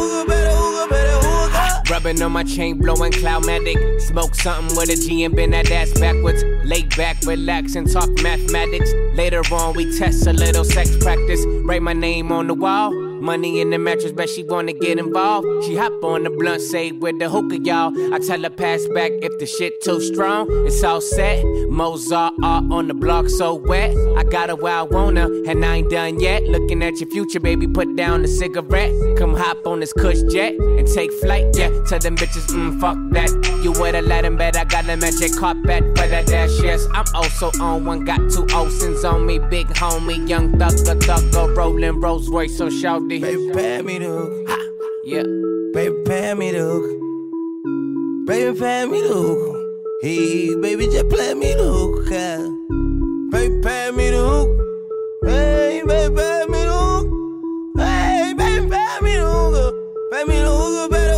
Rubbing 2.12 2.26
on 2.26 2.32
my 2.34 2.44
chain, 2.44 2.78
blowing 2.78 3.14
cloudmatic. 3.14 4.02
Smoke 4.02 4.36
something 4.36 4.76
with 4.76 4.90
a 4.90 4.98
G 4.98 5.24
and 5.24 5.34
bend 5.34 5.54
that 5.54 5.72
ass 5.72 5.98
backwards. 5.98 6.44
Lay 6.66 6.84
back, 6.84 7.16
relax, 7.26 7.76
and 7.76 7.90
talk 7.90 8.10
mathematics. 8.22 8.92
Later 9.16 9.42
on, 9.54 9.76
we 9.78 9.98
test 9.98 10.28
a 10.28 10.34
little 10.34 10.66
sex 10.66 10.98
practice. 10.98 11.40
Write 11.64 11.82
my 11.82 11.94
name 11.94 12.34
on 12.34 12.48
the 12.48 12.54
wall. 12.54 13.11
Money 13.22 13.62
in 13.62 13.70
the 13.70 13.78
mattress, 13.78 14.12
bet 14.12 14.30
she 14.30 14.44
wanna 14.44 14.74
get 14.74 14.98
involved. 14.98 15.66
She 15.66 15.76
hop 15.76 16.04
on 16.04 16.24
the 16.24 16.32
blunt, 16.32 16.62
say 16.62 16.92
with 16.92 17.20
the 17.20 17.30
hookah, 17.30 17.60
y'all. 17.60 18.14
I 18.14 18.18
tell 18.18 18.42
her 18.42 18.50
pass 18.50 18.88
back 18.88 19.12
if 19.22 19.38
the 19.38 19.46
shit 19.46 19.82
too 19.84 20.02
strong. 20.02 20.48
It's 20.66 20.84
all 20.84 21.02
set. 21.02 21.46
Mozart 21.70 22.34
art 22.42 22.66
on 22.72 22.88
the 22.88 22.96
block, 22.96 23.30
so 23.30 23.54
wet. 23.54 23.96
I 24.18 24.24
got 24.24 24.50
her 24.50 24.56
where 24.56 24.74
I 24.74 24.82
wanna, 24.82 25.30
and 25.48 25.64
I 25.64 25.76
ain't 25.78 25.92
done 25.92 26.20
yet. 26.20 26.44
Looking 26.44 26.82
at 26.82 27.00
your 27.00 27.10
future, 27.10 27.40
baby, 27.40 27.68
put 27.68 27.96
down 27.96 28.24
the 28.24 28.28
cigarette. 28.28 28.92
Come 29.18 29.36
hop 29.36 29.68
on 29.68 29.82
this 29.82 29.94
cush 29.94 30.22
jet 30.32 30.54
and 30.54 30.88
take 30.88 31.12
flight, 31.22 31.46
yeah. 31.54 31.70
Tell 31.88 32.00
them 32.00 32.18
bitches, 32.18 32.48
mm, 32.48 32.80
fuck 32.82 32.98
that. 33.12 33.51
You 33.62 33.72
would've 33.74 34.06
let 34.06 34.26
him 34.26 34.38
bet 34.38 34.58
I 34.58 34.64
got 34.64 34.90
a 34.90 34.98
magic 34.98 35.36
carpet 35.38 35.84
for 35.96 36.08
that 36.08 36.26
dash, 36.26 36.60
yes. 36.64 36.88
I'm 36.94 37.06
also 37.14 37.52
on 37.62 37.86
one, 37.86 38.06
got 38.06 38.18
two 38.32 38.48
Olsen's 38.56 39.06
on 39.06 39.28
me. 39.28 39.38
Big 39.38 39.68
homie, 39.68 40.28
young 40.28 40.54
thugger, 40.54 41.00
thugger, 41.00 41.56
rolling 41.56 42.00
Rolls 42.00 42.28
Royce 42.28 42.60
on 42.60 42.72
Shawty. 42.72 43.22
Baby, 43.22 43.52
pay 43.54 43.82
me 43.84 44.00
the 44.00 44.08
hook. 44.08 44.50
Yeah. 45.04 45.24
Baby, 45.74 45.96
pay 46.06 46.34
me 46.34 46.52
the 46.52 46.60
hook. 46.60 48.28
Baby, 48.28 48.60
pay 48.60 48.86
me 48.88 49.02
the 49.02 49.14
hook. 49.14 49.58
Hey, 50.02 50.56
baby, 50.56 50.86
just 50.88 51.10
play 51.10 51.34
me 51.36 51.54
the 51.54 51.64
hook. 51.64 52.10
yeah. 52.10 52.38
Baby, 53.30 53.62
pay 53.62 53.92
me 53.92 54.10
the 54.10 54.18
hook. 54.18 54.50
Hey, 55.24 55.84
baby, 55.86 56.16
pay 56.16 56.46
me 56.50 56.64
the 56.64 56.72
hook. 56.74 57.78
Hey, 57.78 58.34
baby, 58.36 58.68
pay 58.70 58.98
me 59.04 59.16
the 59.16 59.26
hook. 59.26 59.76
Pay 60.12 60.24
me 60.24 60.40
the 60.40 60.50
hook, 60.50 60.90
better 60.90 60.90
hook, 60.90 60.92
better 60.92 61.06
hook. 61.06 61.11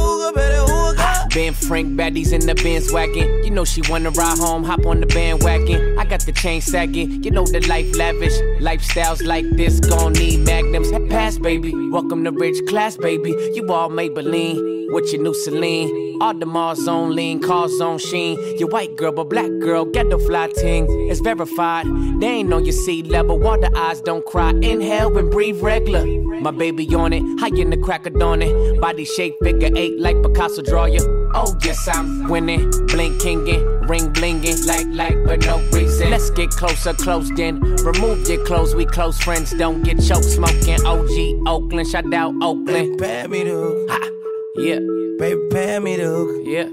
Ben 1.33 1.51
Frank 1.51 1.99
baddies 1.99 2.31
in 2.31 2.45
the 2.45 2.53
Benz 2.53 2.91
wagon. 2.91 3.43
You 3.43 3.49
know 3.49 3.65
she 3.65 3.81
wanna 3.89 4.11
ride 4.11 4.37
home, 4.37 4.63
hop 4.63 4.85
on 4.85 4.99
the 4.99 5.07
bandwagon. 5.07 5.97
I 5.97 6.05
got 6.05 6.19
the 6.19 6.31
chain 6.31 6.61
sagging. 6.61 7.23
You 7.23 7.31
know 7.31 7.43
the 7.43 7.59
life 7.67 7.95
lavish. 7.95 8.37
Lifestyles 8.61 9.25
like 9.25 9.49
this 9.57 9.79
gon' 9.79 10.13
need 10.13 10.41
magnums. 10.45 10.91
Pass, 11.09 11.39
baby. 11.39 11.73
Welcome 11.89 12.23
to 12.25 12.31
rich 12.31 12.63
class, 12.67 12.97
baby. 12.97 13.31
You 13.55 13.67
all 13.73 13.89
Maybelline 13.89 14.93
with 14.93 15.11
your 15.11 15.23
new 15.23 15.33
Celine. 15.33 16.02
All 16.21 16.33
the 16.33 16.45
Mars 16.45 16.87
on 16.87 17.15
lean, 17.15 17.39
cars 17.39 17.79
on 17.81 17.97
sheen. 17.97 18.37
Your 18.57 18.69
white 18.69 18.95
girl, 18.95 19.11
but 19.11 19.25
black 19.25 19.49
girl, 19.59 19.85
get 19.85 20.09
the 20.09 20.19
fly 20.19 20.47
ting. 20.47 20.87
It's 21.09 21.19
verified. 21.19 21.85
They 22.19 22.27
ain't 22.27 22.53
on 22.53 22.65
your 22.65 22.73
sea 22.73 23.03
level. 23.03 23.39
Water 23.39 23.69
eyes 23.75 24.01
don't 24.01 24.25
cry. 24.25 24.51
Inhale 24.51 25.17
and 25.17 25.29
breathe 25.31 25.61
regular. 25.61 26.05
My 26.41 26.51
baby 26.51 26.85
on 26.95 27.13
it, 27.13 27.23
high 27.39 27.55
in 27.55 27.69
the 27.69 27.77
crack 27.77 28.05
of 28.05 28.19
dawn 28.19 28.41
it. 28.41 28.81
Body 28.81 29.05
shape 29.05 29.35
figure 29.41 29.69
eight 29.75 29.99
like 29.99 30.21
Picasso 30.21 30.61
draw 30.61 30.85
you. 30.85 30.99
Oh 31.33 31.57
yes, 31.63 31.87
I'm 31.87 32.27
winning, 32.27 32.69
blinking, 32.87 33.45
ring 33.87 34.11
blinging, 34.11 34.67
like 34.67 34.87
like 34.89 35.23
but 35.25 35.45
no 35.45 35.59
reason. 35.71 36.09
Let's 36.09 36.29
get 36.31 36.49
closer, 36.49 36.93
close 36.93 37.29
then. 37.35 37.61
Remove 37.61 38.27
your 38.27 38.43
clothes, 38.45 38.75
we 38.75 38.85
close 38.85 39.21
friends. 39.21 39.51
Don't 39.51 39.83
get 39.83 40.01
choked 40.01 40.25
smoking. 40.25 40.85
OG 40.85 41.47
Oakland, 41.47 41.87
shout 41.87 42.13
out 42.13 42.33
Oakland. 42.41 42.99
Pay 42.99 43.27
me 43.27 43.43
the. 43.45 43.87
Ha, 43.89 44.09
yeah, 44.57 44.79
Baby, 45.19 45.41
pay 45.51 45.79
me 45.79 45.95
the 45.95 46.05
hook. 46.05 46.41
yeah. 46.43 46.69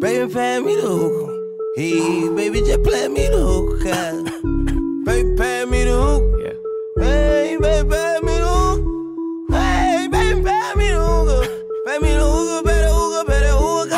Baby, 0.00 0.32
pay 0.32 0.60
me 0.60 0.74
the 0.76 0.82
hook. 0.82 1.30
Hey, 1.76 2.28
baby, 2.34 2.60
just 2.60 2.82
play 2.82 3.08
me 3.08 3.28
the 3.28 3.38
hook. 3.38 3.84
yeah. 3.84 4.12
baby, 5.04 5.36
pay 5.36 5.64
me 5.64 5.84
the 5.84 5.92
hook. 5.92 6.22
Yeah. 6.40 6.52
Hey, 7.02 7.56
baby, 7.60 7.88
pay 7.90 8.18
me 8.22 8.38
the 8.38 8.46
hook. 8.46 8.80
Hey, 9.50 10.08
baby, 10.10 10.42
pay 10.42 10.74
me 10.76 10.88
the 10.88 10.98
hook. 10.98 11.50
Pay 11.86 11.98
me 11.98 12.14
the 12.14 12.24
hook, 12.24 12.64
better 12.64 12.88
hook, 12.88 13.26
better 13.26 13.56
hook. 13.58 13.88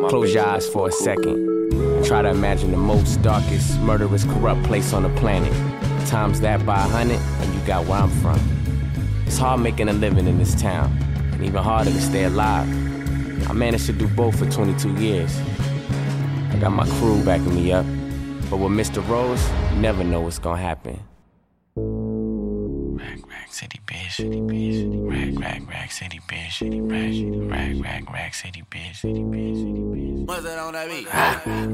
Yeah. 0.00 0.08
Close 0.08 0.32
your 0.34 0.46
eyes 0.46 0.66
for 0.68 0.88
a 0.88 0.92
second. 0.92 1.46
Try 2.04 2.22
to 2.22 2.28
imagine 2.28 2.70
the 2.70 2.76
most 2.76 3.20
darkest, 3.22 3.80
murderous, 3.80 4.24
corrupt 4.24 4.62
place 4.64 4.92
on 4.92 5.02
the 5.02 5.10
planet. 5.20 5.52
Times 6.06 6.40
that 6.40 6.64
by 6.64 6.76
a 6.76 6.88
hundred, 6.88 7.18
and 7.18 7.52
you 7.52 7.60
got 7.66 7.84
where 7.86 7.98
I'm 7.98 8.10
from. 8.22 8.38
It's 9.26 9.38
hard 9.38 9.60
making 9.60 9.88
a 9.88 9.92
living 9.92 10.28
in 10.28 10.38
this 10.38 10.54
town, 10.54 10.96
and 11.32 11.44
even 11.44 11.60
harder 11.62 11.90
to 11.90 12.00
stay 12.00 12.24
alive. 12.24 12.68
I 13.50 13.52
managed 13.52 13.86
to 13.86 13.92
do 13.92 14.06
both 14.06 14.38
for 14.38 14.48
22 14.48 14.94
years. 14.94 15.36
I 16.50 16.58
got 16.60 16.70
my 16.70 16.86
crew 16.98 17.24
backing 17.24 17.56
me 17.56 17.72
up, 17.72 17.84
but 18.48 18.58
with 18.58 18.70
Mr. 18.72 19.06
Rose, 19.08 19.44
you 19.72 19.80
never 19.80 20.04
know 20.04 20.20
what's 20.20 20.38
gonna 20.38 20.62
happen. 20.62 21.00
Rag, 24.06 24.14
rag, 24.14 24.30
city, 24.30 24.40
bitch, 24.40 24.82
city, 25.02 25.10
bitch, 25.10 25.10
rag, 25.10 25.40
rag, 25.40 25.68
rag, 25.68 25.90
city, 25.90 26.20
bitch, 26.28 26.52
city, 26.52 26.80
rag, 26.80 27.50
rag, 27.50 27.82
rag, 27.82 28.10
rag, 28.12 28.34
city, 28.34 28.62
bitch, 28.70 28.90
ah, 28.90 28.94
city, 28.94 29.20
bitch, 29.20 29.56
city, 29.56 29.80
bitch. 29.80 30.06
What's 30.26 30.42
that 30.42 30.58
on 30.58 30.72
that 30.72 30.88
beat? 30.88 31.06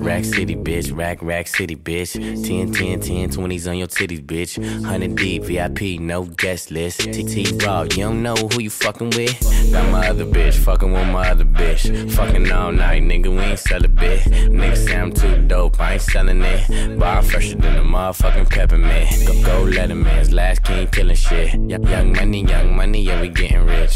Rack 0.05 0.25
City, 0.27 0.55
bitch. 0.55 0.95
Rack, 0.95 1.23
rack 1.23 1.47
city, 1.47 1.75
bitch. 1.75 2.13
10, 2.13 2.73
10, 2.73 3.01
10, 3.01 3.31
20s 3.31 3.71
on 3.71 3.79
your 3.79 3.87
titties, 3.87 4.23
bitch. 4.25 4.59
100 4.59 5.15
deep, 5.17 5.45
VIP, 5.45 5.99
no 5.99 6.25
guest 6.25 6.71
list. 6.71 7.01
TT 7.01 7.63
Raw, 7.65 7.85
you 7.85 7.89
don't 7.89 8.23
know 8.23 8.35
who 8.35 8.61
you 8.61 8.69
fucking 8.69 9.09
with. 9.11 9.73
Got 9.73 9.91
my 9.91 10.07
other 10.07 10.27
bitch, 10.27 10.55
fucking 10.57 10.93
with 10.93 11.09
my 11.09 11.31
other 11.31 11.47
bitch. 11.47 12.13
Fucking 12.13 12.53
all 12.53 12.73
night, 12.73 13.03
nigga, 13.03 13.31
we 13.31 13.39
ain't 13.39 13.59
sell 13.59 13.83
a 13.83 13.89
bit. 13.89 14.21
Nigga 14.21 14.77
say 14.77 14.97
I'm 14.97 15.13
too 15.13 15.47
dope, 15.47 15.81
I 15.81 15.95
ain't 15.95 16.03
selling 16.03 16.43
it. 16.43 16.99
Bar 16.99 17.23
fresher 17.23 17.57
than 17.57 17.79
a 17.79 17.83
motherfucking 17.83 18.51
peppermint. 18.51 19.27
Go, 19.27 19.33
go 19.43 19.65
Letterman's 19.65 20.31
last 20.31 20.63
king 20.63 20.87
killing 20.89 21.17
shit. 21.17 21.55
Young, 21.55 21.87
young 21.87 22.13
money, 22.33 22.51
young 22.51 22.77
money, 22.77 23.03
yeah, 23.03 23.21
we 23.21 23.29
getting 23.29 23.67
rich. 23.67 23.95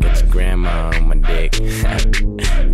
Got 0.00 0.20
your 0.20 0.30
grandma 0.30 0.90
on 0.96 1.08
my 1.08 1.14
dick. 1.14 1.54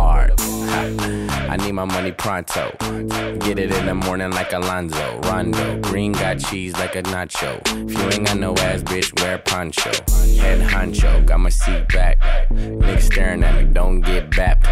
I 1.50 1.56
need 1.56 1.72
my 1.72 1.84
money 1.84 2.12
pronto. 2.12 2.70
Get 3.40 3.58
it 3.58 3.72
in 3.72 3.86
the 3.86 3.94
morning 3.94 4.30
like 4.30 4.52
Alonzo. 4.52 5.20
Rondo. 5.24 5.80
Green 5.80 6.12
got 6.12 6.38
cheese 6.38 6.72
like 6.74 6.94
a 6.94 7.02
nacho. 7.02 7.60
If 7.90 7.98
you 7.98 8.04
ain't 8.04 8.26
got 8.26 8.38
no 8.38 8.54
ass, 8.56 8.82
bitch, 8.82 9.20
wear 9.20 9.34
a 9.34 9.38
poncho. 9.38 9.90
Head 10.40 10.60
honcho, 10.60 11.26
got 11.26 11.40
my 11.40 11.50
seat 11.50 11.88
back. 11.88 12.20
Niggas 12.50 13.02
staring 13.02 13.42
at 13.42 13.62
me, 13.62 13.72
don't 13.72 14.00
get 14.00 14.30
back. 14.34 14.62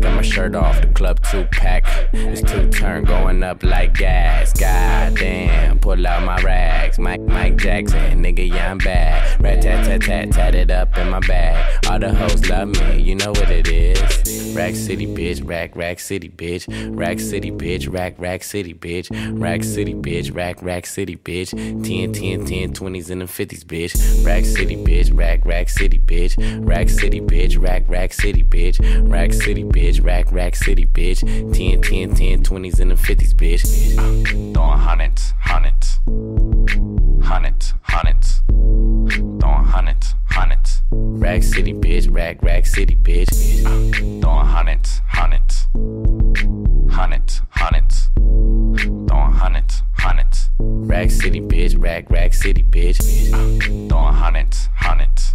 Got 0.00 0.14
my 0.14 0.22
shirt 0.22 0.54
off, 0.54 0.80
the 0.80 0.88
club 0.88 1.18
two 1.30 1.44
pack. 1.46 1.84
It's 2.12 2.42
two 2.42 2.70
turn 2.70 3.04
going 3.04 3.42
up 3.42 3.62
like 3.62 3.94
gas. 3.94 4.52
Goddamn, 4.52 5.78
pull 5.78 6.06
out 6.06 6.22
my 6.24 6.40
rags. 6.42 6.98
Mike, 6.98 7.22
Mike 7.22 7.56
Jackson, 7.56 8.22
nigga, 8.22 8.48
yeah, 8.48 8.70
I'm 8.70 8.78
bad. 8.78 9.40
Rat 9.40 9.62
tat 9.62 9.86
tat 9.86 10.02
tat, 10.02 10.32
tat 10.32 10.54
it 10.54 10.70
up 10.70 10.96
in 10.98 11.08
my 11.08 11.20
bag. 11.20 11.86
All 11.88 11.98
the 11.98 12.12
hoes 12.12 12.48
love 12.48 12.68
me, 12.68 13.00
you 13.00 13.14
know 13.14 13.30
what 13.30 13.50
it 13.50 13.68
is. 13.68 14.54
Rack 14.68 14.76
City, 14.76 15.06
bitch, 15.06 15.48
rack, 15.48 15.74
rack 15.76 15.98
city, 15.98 16.28
bitch. 16.28 16.66
Rack 16.94 17.20
City, 17.20 17.50
bitch, 17.50 17.90
rack, 17.90 18.18
rack 18.18 18.42
city, 18.42 18.74
bitch. 18.74 19.08
Rack 19.40 19.64
City, 19.64 19.94
bitch, 19.94 20.34
rack, 20.34 20.60
rack 20.60 20.84
city, 20.84 21.16
bitch. 21.16 21.52
10, 21.52 22.12
10, 22.12 22.44
10, 22.44 22.74
20s 22.74 23.08
and 23.08 23.22
the 23.22 23.24
50s, 23.24 23.64
bitch. 23.64 24.26
Rack 24.26 24.44
City, 24.44 24.76
bitch, 24.76 25.10
rack, 25.16 25.42
rack 25.46 25.70
city, 25.70 25.98
bitch. 25.98 26.36
Rack 26.68 26.90
City, 26.90 27.18
bitch, 27.22 27.58
rack, 27.58 27.84
rack 27.88 28.12
city, 28.12 28.44
bitch. 28.44 29.10
Rack 29.10 29.32
City, 29.32 29.64
bitch, 29.64 30.04
rack, 30.04 30.30
rack 30.32 30.54
city, 30.54 30.84
bitch. 30.84 31.20
10, 31.54 31.80
10, 31.80 32.14
10, 32.14 32.42
20s 32.42 32.78
and 32.78 32.90
the 32.90 32.94
50s, 32.94 33.32
bitch. 33.32 34.52
Throwing 34.52 34.78
hundreds, 34.78 35.32
hundreds. 35.40 35.98
Hundreds, 37.26 37.72
hundreds. 37.84 38.42
Throwing 39.40 39.64
hundreds. 39.64 40.17
Rack 40.90 41.42
City, 41.42 41.74
bitch, 41.74 42.08
rack, 42.10 42.42
rack 42.42 42.64
city, 42.64 42.96
bitch. 42.96 43.28
Throwing 44.22 44.46
hundreds, 44.46 45.02
hundreds. 45.06 45.66
Hundreds, 46.90 47.42
hundreds. 47.50 48.08
Throwing 48.16 49.32
hundreds, 49.32 49.82
hundreds. 49.98 50.48
Rack 50.60 51.10
City, 51.10 51.40
bitch, 51.40 51.76
rack, 51.78 52.10
rack 52.10 52.32
city, 52.32 52.62
bitch. 52.62 52.98
Throwing 53.88 54.14
hundreds, 54.14 54.68
hundreds. 54.74 55.34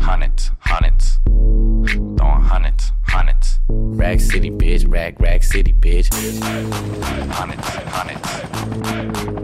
Hundreds, 0.00 0.50
hundreds. 0.60 1.18
Throwing 1.26 2.42
hundreds, 2.42 2.92
hundreds. 3.08 3.58
Rack 3.68 4.20
City, 4.20 4.50
bitch, 4.50 4.84
rack, 4.88 5.18
rack 5.18 5.42
city, 5.42 5.72
bitch. 5.72 6.08
Hundreds, 7.32 7.68
hundreds. 7.68 8.28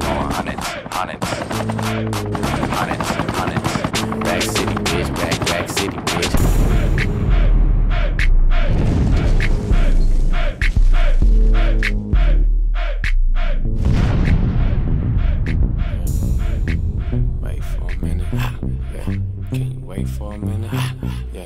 Throwing 0.05 0.31
hundreds, 0.31 0.67
hundreds. 0.93 1.27
Hundreds. 2.71 3.26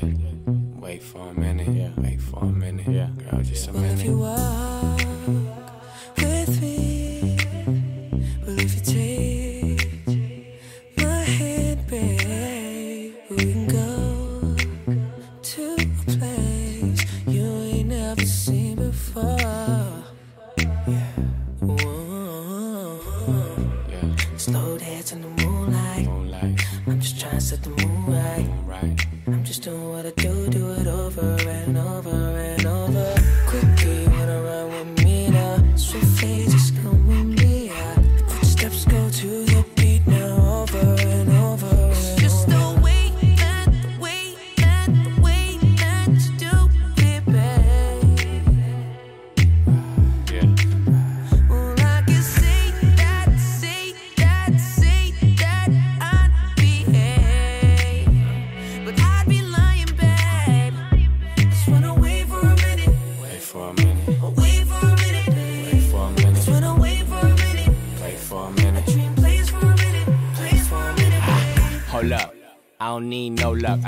Wait 0.01 1.03
for 1.03 1.29
a 1.29 1.33
minute. 1.33 1.67
Yeah. 1.67 1.91
Wait 1.97 2.19
for 2.21 2.43
a 2.43 2.47
minute. 2.47 2.87
Yeah. 2.87 3.09
Girl, 3.29 3.41
just 3.41 3.67
a 3.67 3.73
minute. 3.73 5.57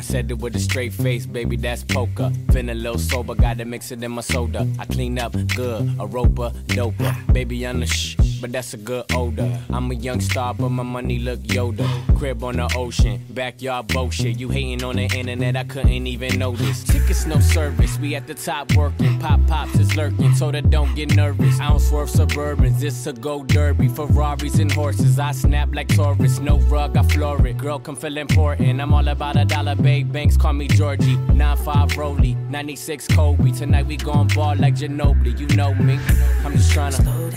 Said 0.03 0.29
it 0.29 0.39
with 0.39 0.55
a 0.55 0.59
straight 0.59 0.93
face, 0.93 1.25
baby, 1.25 1.55
that's 1.55 1.83
poker. 1.83 2.31
Feeling 2.51 2.69
a 2.69 2.73
little 2.73 2.99
sober, 2.99 3.35
gotta 3.35 3.65
mix 3.65 3.91
it 3.91 4.03
in 4.03 4.11
my 4.11 4.21
soda. 4.21 4.67
I 4.77 4.85
clean 4.85 5.17
up 5.17 5.33
good, 5.55 5.95
a 5.99 6.05
roper, 6.05 6.51
doper. 6.67 7.33
Baby, 7.33 7.65
I'm 7.65 7.79
the 7.79 7.87
shh, 7.87 8.15
but 8.43 8.51
that's 8.51 8.73
a 8.73 8.77
good 8.77 9.05
odor. 9.13 9.57
I'm 9.69 9.89
a 9.89 9.93
young 9.93 10.19
star, 10.19 10.53
but 10.53 10.67
my 10.67 10.83
money 10.83 11.17
look 11.17 11.39
Yoda. 11.39 11.87
Crib 12.17 12.43
on 12.43 12.57
the 12.57 12.69
ocean, 12.75 13.25
backyard 13.29 13.87
bullshit. 13.87 14.37
You 14.37 14.49
hating 14.49 14.83
on 14.83 14.97
the 14.97 15.03
internet, 15.03 15.55
I 15.55 15.63
couldn't 15.63 16.07
even 16.07 16.37
notice. 16.37 16.83
Tickets, 16.83 17.25
no 17.25 17.39
service, 17.39 17.97
we 17.99 18.15
at 18.15 18.27
the 18.27 18.33
top 18.33 18.75
working. 18.75 19.17
Pop 19.19 19.39
pops 19.47 19.79
is 19.79 19.95
lurking, 19.95 20.35
so 20.35 20.51
that 20.51 20.69
don't 20.69 20.93
get 20.93 21.15
nervous. 21.15 21.57
I 21.61 21.69
don't 21.69 21.79
swerve 21.79 22.09
suburbans, 22.09 22.83
it's 22.83 23.07
a 23.07 23.13
go 23.13 23.45
derby. 23.45 23.87
Ferraris 23.87 24.59
and 24.59 24.69
horses, 24.69 25.19
I 25.19 25.31
snap 25.31 25.73
like 25.73 25.87
Taurus. 25.95 26.39
No 26.39 26.57
rug, 26.67 26.97
I 26.97 27.03
floor 27.03 27.47
it. 27.47 27.57
Girl, 27.57 27.79
come 27.79 27.95
feel 27.95 28.17
important. 28.17 28.81
I'm 28.81 28.93
all 28.93 29.07
about 29.07 29.37
a 29.37 29.45
dollar, 29.45 29.77
babe. 29.77 30.11
Banks 30.11 30.35
call 30.35 30.51
me 30.51 30.67
Georgie. 30.67 31.15
9-5 31.31 31.95
Rolly, 31.95 32.33
96 32.49 33.07
Kobe. 33.07 33.51
Tonight 33.51 33.85
we 33.85 33.95
gon' 33.95 34.27
ball 34.35 34.57
like 34.57 34.75
Ginobili, 34.75 35.39
you 35.39 35.47
know 35.55 35.73
me. 35.75 35.97
I'm 36.43 36.51
just 36.51 36.71
tryna 36.73 37.01
Slow 37.01 37.29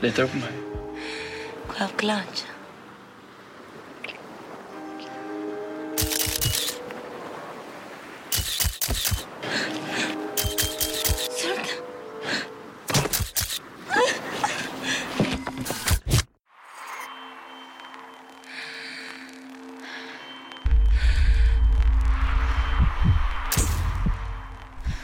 Lite 0.00 0.26
på 0.26 0.36
mig? 0.36 0.52
Självklart. 1.66 2.46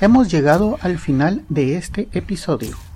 Hemos 0.01 0.29
llegado 0.29 0.77
al 0.83 0.99
final 0.99 1.43
de 1.49 1.77
este 1.77 2.09
episodio. 2.13 2.84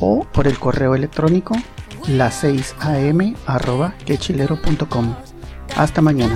o 0.00 0.26
por 0.32 0.46
el 0.46 0.58
correo 0.58 0.94
electrónico 0.94 1.54
la 2.08 2.30
6am.quechilero.com. 2.30 5.14
Hasta 5.76 6.00
mañana. 6.00 6.34